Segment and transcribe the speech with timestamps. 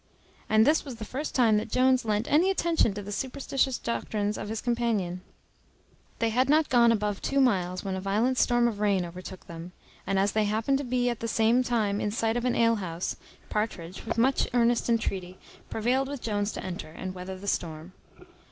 [0.49, 4.35] And this was the first time that Jones lent any attention to the superstitious doctrines
[4.35, 5.21] of his companion.
[6.17, 9.73] They had not gone above two miles when a violent storm of rain overtook them;
[10.07, 12.77] and, as they happened to be at the same time in sight of an ale
[12.77, 13.15] house,
[13.51, 15.37] Partridge, with much earnest entreaty,
[15.69, 17.93] prevailed with Jones to enter, and weather the storm.